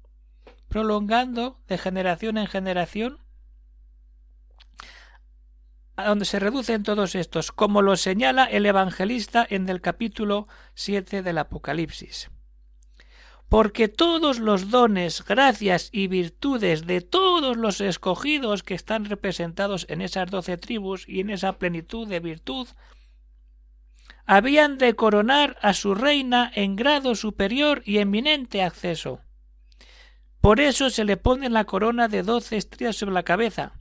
prolongando 0.69 1.61
de 1.67 1.79
generación 1.79 2.39
en 2.39 2.47
generación 2.47 3.19
a 5.97 6.07
donde 6.07 6.27
se 6.27 6.39
reducen 6.39 6.85
todos 6.85 7.17
estos, 7.17 7.51
como 7.51 7.83
lo 7.83 7.97
señala 7.97 8.45
el 8.45 8.67
evangelista 8.67 9.45
en 9.51 9.69
el 9.69 9.81
capítulo 9.81 10.47
7 10.75 11.23
del 11.23 11.39
Apocalipsis. 11.39 12.31
Porque 13.53 13.89
todos 13.89 14.39
los 14.39 14.71
dones, 14.71 15.23
gracias 15.27 15.91
y 15.93 16.07
virtudes 16.07 16.87
de 16.87 17.03
todos 17.03 17.59
los 17.59 17.83
escogidos 17.83 18.63
que 18.63 18.73
están 18.73 19.05
representados 19.05 19.85
en 19.91 20.01
esas 20.01 20.31
doce 20.31 20.57
tribus 20.57 21.07
y 21.07 21.21
en 21.21 21.29
esa 21.29 21.59
plenitud 21.59 22.09
de 22.09 22.21
virtud, 22.21 22.67
habían 24.25 24.79
de 24.79 24.95
coronar 24.95 25.59
a 25.61 25.75
su 25.75 25.95
reina 25.95 26.51
en 26.55 26.77
grado 26.77 27.15
superior 27.15 27.83
y 27.85 27.99
eminente 27.99 28.63
acceso. 28.63 29.21
Por 30.41 30.59
eso 30.59 30.89
se 30.89 31.05
le 31.05 31.19
pone 31.19 31.51
la 31.51 31.65
corona 31.65 32.09
de 32.09 32.23
doce 32.23 32.57
estrellas 32.57 32.97
sobre 32.97 33.13
la 33.13 33.23
cabeza, 33.23 33.75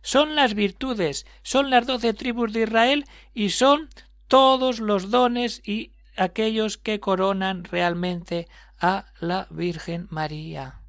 son 0.00 0.34
las 0.34 0.54
virtudes, 0.54 1.26
son 1.42 1.68
las 1.68 1.86
doce 1.86 2.14
tribus 2.14 2.54
de 2.54 2.62
Israel 2.62 3.04
y 3.34 3.50
son 3.50 3.90
todos 4.28 4.80
los 4.80 5.10
dones 5.10 5.60
y 5.62 5.92
aquellos 6.20 6.76
que 6.76 7.00
coronan 7.00 7.64
realmente 7.64 8.46
a 8.78 9.06
la 9.20 9.46
Virgen 9.50 10.06
María. 10.10 10.82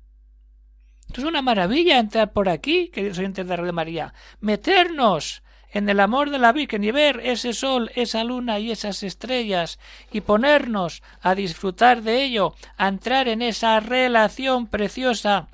es 1.14 1.24
una 1.24 1.42
maravilla 1.42 2.00
entrar 2.00 2.34
por 2.34 2.50
aquí, 2.50 2.90
queridos 2.90 3.18
oyentes 3.18 3.48
de 3.48 3.56
Radio 3.56 3.72
María, 3.72 4.14
meternos 4.42 5.42
en 5.72 5.88
el 5.88 6.02
amor 6.02 6.32
de 6.32 6.38
la 6.38 6.52
Virgen 6.52 6.84
y 6.84 6.92
ver 6.92 7.22
ese 7.24 7.54
sol, 7.54 7.92
esa 7.96 8.26
luna 8.26 8.60
y 8.60 8.72
esas 8.72 9.04
estrellas 9.04 9.80
y 10.12 10.20
ponernos 10.20 11.02
a 11.22 11.34
disfrutar 11.34 12.02
de 12.02 12.24
ello, 12.24 12.54
a 12.76 12.90
entrar 12.90 13.30
en 13.30 13.42
esa 13.42 13.80
relación 13.80 14.68
preciosa 14.68 15.48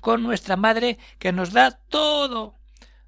con 0.00 0.22
nuestra 0.22 0.56
Madre 0.56 0.98
que 1.18 1.32
nos 1.32 1.52
da 1.52 1.72
todo, 1.72 2.54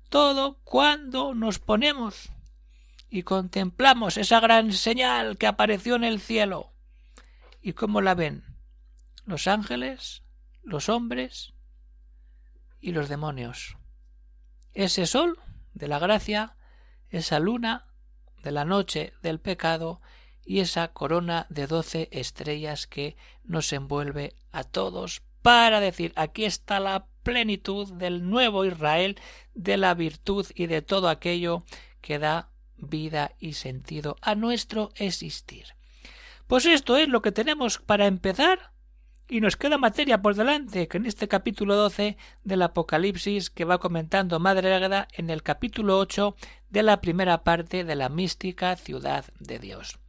todo 0.09 0.59
cuando 0.65 1.33
nos 1.33 1.61
ponemos 1.61 2.33
y 3.11 3.25
contemplamos 3.25 4.17
esa 4.17 4.41
gran 4.41 4.73
señal 4.73 5.37
que 5.37 5.49
apareció 5.49 5.97
en 5.97 6.05
el 6.05 6.21
cielo. 6.21 6.73
¿Y 7.61 7.73
cómo 7.73 8.01
la 8.01 8.15
ven? 8.15 8.45
Los 9.25 9.49
ángeles, 9.49 10.23
los 10.63 10.89
hombres 10.89 11.53
y 12.81 12.93
los 12.93 13.09
demonios. 13.09 13.77
Ese 14.73 15.07
sol 15.07 15.39
de 15.75 15.89
la 15.89 15.99
gracia, 15.99 16.57
esa 17.09 17.41
luna 17.41 17.87
de 18.43 18.53
la 18.53 18.65
noche 18.65 19.13
del 19.23 19.41
pecado 19.41 20.01
y 20.45 20.61
esa 20.61 20.89
corona 20.89 21.47
de 21.51 21.67
doce 21.67 22.09
estrellas 22.13 22.87
que 22.87 23.17
nos 23.45 23.73
envuelve 23.73 24.37
a 24.53 24.65
todos 24.65 25.23
para 25.43 25.81
decir 25.81 26.13
aquí 26.17 26.45
está 26.45 26.81
la 26.81 27.07
plenitud 27.23 27.93
del 27.95 28.29
nuevo 28.29 28.65
Israel, 28.65 29.19
de 29.55 29.77
la 29.77 29.95
virtud 29.95 30.47
y 30.55 30.67
de 30.67 30.83
todo 30.83 31.09
aquello 31.09 31.65
que 32.01 32.19
da 32.19 32.50
vida 32.81 33.33
y 33.39 33.55
sentido 33.55 34.17
a 34.21 34.35
nuestro 34.35 34.91
existir. 34.97 35.67
Pues 36.47 36.67
esto 36.67 36.97
es 36.97 37.09
lo 37.09 37.23
que 37.23 37.33
tenemos 37.33 37.79
para 37.79 38.07
empezar 38.07 38.73
y 39.29 39.41
nos 39.41 39.57
queda 39.57 39.79
materia 39.79 40.21
por 40.21 40.35
delante, 40.35 40.89
que 40.89 40.97
en 40.97 41.07
este 41.07 41.29
capítulo 41.29 41.77
12 41.77 42.17
del 42.43 42.63
Apocalipsis 42.63 43.49
que 43.49 43.65
va 43.65 43.79
comentando 43.79 44.41
Madre 44.41 44.75
Águeda 44.75 45.07
en 45.13 45.31
el 45.31 45.45
capítulo 45.45 45.99
8 45.99 46.35
de 46.69 46.83
la 46.83 47.01
primera 47.01 47.45
parte 47.45 47.85
de 47.85 47.95
la 47.95 48.09
mística 48.09 48.75
ciudad 48.75 49.25
de 49.39 49.61
Dios. 49.61 50.01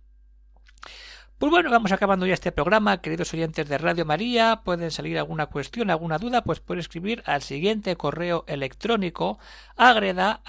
Pues 1.41 1.49
bueno, 1.49 1.71
vamos 1.71 1.91
acabando 1.91 2.27
ya 2.27 2.35
este 2.35 2.51
programa, 2.51 3.01
queridos 3.01 3.33
oyentes 3.33 3.67
de 3.67 3.79
Radio 3.79 4.05
María. 4.05 4.61
Pueden 4.63 4.91
salir 4.91 5.17
alguna 5.17 5.47
cuestión, 5.47 5.89
alguna 5.89 6.19
duda, 6.19 6.43
pues 6.43 6.59
pueden 6.59 6.81
escribir 6.81 7.23
al 7.25 7.41
siguiente 7.41 7.95
correo 7.95 8.43
electrónico 8.47 9.39
agreda 9.75 10.41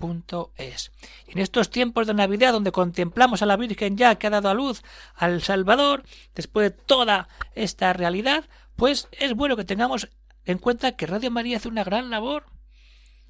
radiomaria.es. 0.00 0.92
En 1.26 1.38
estos 1.38 1.70
tiempos 1.70 2.06
de 2.06 2.14
Navidad, 2.14 2.52
donde 2.52 2.72
contemplamos 2.72 3.42
a 3.42 3.46
la 3.46 3.56
Virgen 3.56 3.96
ya 3.96 4.16
que 4.16 4.26
ha 4.26 4.30
dado 4.30 4.48
a 4.48 4.54
luz 4.54 4.82
al 5.14 5.42
Salvador, 5.42 6.04
después 6.34 6.70
de 6.70 6.76
toda 6.76 7.28
esta 7.54 7.92
realidad, 7.92 8.44
pues 8.76 9.08
es 9.12 9.34
bueno 9.34 9.56
que 9.56 9.64
tengamos 9.64 10.08
en 10.44 10.58
cuenta 10.58 10.92
que 10.92 11.06
Radio 11.06 11.30
María 11.30 11.58
hace 11.58 11.68
una 11.68 11.84
gran 11.84 12.10
labor 12.10 12.46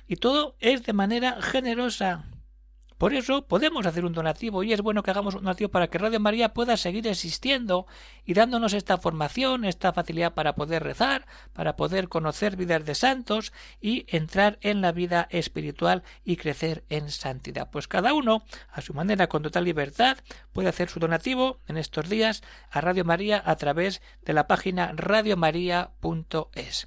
y 0.06 0.16
todo 0.16 0.56
es 0.60 0.84
de 0.84 0.92
manera 0.92 1.40
generosa 1.42 2.24
por 3.00 3.14
eso 3.14 3.46
podemos 3.46 3.86
hacer 3.86 4.04
un 4.04 4.12
donativo 4.12 4.62
y 4.62 4.74
es 4.74 4.82
bueno 4.82 5.02
que 5.02 5.10
hagamos 5.10 5.34
un 5.34 5.44
donativo 5.44 5.70
para 5.70 5.88
que 5.88 5.96
Radio 5.96 6.20
María 6.20 6.52
pueda 6.52 6.76
seguir 6.76 7.06
existiendo 7.06 7.86
y 8.26 8.34
dándonos 8.34 8.74
esta 8.74 8.98
formación, 8.98 9.64
esta 9.64 9.94
facilidad 9.94 10.34
para 10.34 10.54
poder 10.54 10.82
rezar, 10.82 11.26
para 11.54 11.76
poder 11.76 12.10
conocer 12.10 12.56
vidas 12.56 12.84
de 12.84 12.94
santos 12.94 13.54
y 13.80 14.04
entrar 14.14 14.58
en 14.60 14.82
la 14.82 14.92
vida 14.92 15.28
espiritual 15.30 16.02
y 16.26 16.36
crecer 16.36 16.84
en 16.90 17.10
santidad. 17.10 17.70
Pues 17.70 17.88
cada 17.88 18.12
uno, 18.12 18.44
a 18.70 18.82
su 18.82 18.92
manera, 18.92 19.28
con 19.28 19.42
total 19.42 19.64
libertad, 19.64 20.18
puede 20.52 20.68
hacer 20.68 20.90
su 20.90 21.00
donativo 21.00 21.58
en 21.68 21.78
estos 21.78 22.06
días 22.10 22.42
a 22.70 22.82
Radio 22.82 23.06
María 23.06 23.42
a 23.46 23.56
través 23.56 24.02
de 24.26 24.34
la 24.34 24.46
página 24.46 24.92
radiomaria.es. 24.94 26.86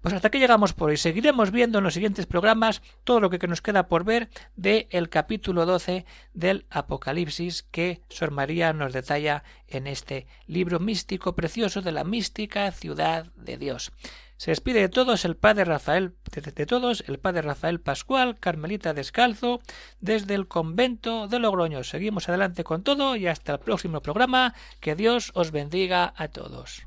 Pues 0.00 0.14
hasta 0.14 0.28
aquí 0.28 0.38
llegamos 0.38 0.72
por 0.72 0.88
hoy. 0.88 0.96
Seguiremos 0.96 1.50
viendo 1.50 1.78
en 1.78 1.84
los 1.84 1.94
siguientes 1.94 2.26
programas 2.26 2.80
todo 3.04 3.20
lo 3.20 3.28
que 3.28 3.46
nos 3.46 3.60
queda 3.60 3.86
por 3.86 4.04
ver 4.04 4.30
del 4.56 4.86
el 4.90 5.10
capítulo 5.10 5.66
12 5.66 6.06
del 6.32 6.64
Apocalipsis 6.70 7.64
que 7.64 8.00
Sor 8.08 8.30
María 8.30 8.72
nos 8.72 8.94
detalla 8.94 9.44
en 9.68 9.86
este 9.86 10.26
libro 10.46 10.80
místico 10.80 11.34
precioso 11.34 11.82
de 11.82 11.92
la 11.92 12.04
mística 12.04 12.72
ciudad 12.72 13.26
de 13.36 13.58
Dios. 13.58 13.92
Se 14.38 14.52
despide 14.52 14.80
de 14.80 14.88
todos 14.88 15.26
el 15.26 15.36
padre 15.36 15.66
Rafael, 15.66 16.14
de, 16.32 16.64
todos 16.64 17.04
el 17.06 17.18
padre 17.18 17.42
Rafael 17.42 17.78
Pascual, 17.78 18.38
Carmelita 18.38 18.94
Descalzo, 18.94 19.60
desde 20.00 20.34
el 20.34 20.48
convento 20.48 21.28
de 21.28 21.40
Logroño. 21.40 21.84
Seguimos 21.84 22.26
adelante 22.26 22.64
con 22.64 22.82
todo 22.82 23.16
y 23.16 23.26
hasta 23.26 23.52
el 23.52 23.58
próximo 23.58 24.00
programa. 24.00 24.54
Que 24.80 24.96
Dios 24.96 25.30
os 25.34 25.50
bendiga 25.50 26.14
a 26.16 26.28
todos. 26.28 26.86